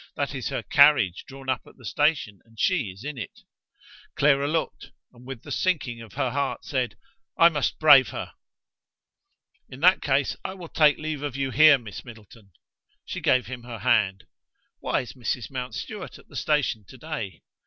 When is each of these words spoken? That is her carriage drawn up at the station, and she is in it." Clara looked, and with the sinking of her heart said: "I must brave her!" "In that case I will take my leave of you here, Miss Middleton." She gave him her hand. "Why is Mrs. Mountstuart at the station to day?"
That 0.15 0.33
is 0.33 0.47
her 0.49 0.63
carriage 0.63 1.25
drawn 1.27 1.47
up 1.47 1.61
at 1.67 1.77
the 1.77 1.85
station, 1.85 2.39
and 2.43 2.59
she 2.59 2.85
is 2.89 3.03
in 3.03 3.19
it." 3.19 3.41
Clara 4.15 4.47
looked, 4.47 4.89
and 5.13 5.27
with 5.27 5.43
the 5.43 5.51
sinking 5.51 6.01
of 6.01 6.13
her 6.13 6.31
heart 6.31 6.65
said: 6.65 6.97
"I 7.37 7.49
must 7.49 7.77
brave 7.77 8.07
her!" 8.09 8.33
"In 9.69 9.79
that 9.81 10.01
case 10.01 10.35
I 10.43 10.55
will 10.55 10.69
take 10.69 10.97
my 10.97 11.03
leave 11.03 11.21
of 11.21 11.35
you 11.35 11.51
here, 11.51 11.77
Miss 11.77 12.03
Middleton." 12.03 12.51
She 13.05 13.21
gave 13.21 13.45
him 13.45 13.61
her 13.61 13.77
hand. 13.77 14.25
"Why 14.79 15.01
is 15.01 15.13
Mrs. 15.13 15.51
Mountstuart 15.51 16.17
at 16.17 16.29
the 16.29 16.35
station 16.35 16.83
to 16.87 16.97
day?" 16.97 17.43